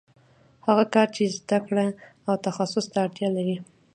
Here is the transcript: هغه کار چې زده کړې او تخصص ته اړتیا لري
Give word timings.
هغه 0.67 0.85
کار 0.93 1.07
چې 1.15 1.23
زده 1.37 1.57
کړې 1.67 1.87
او 2.27 2.33
تخصص 2.45 2.85
ته 2.93 2.97
اړتیا 3.05 3.29
لري 3.37 3.57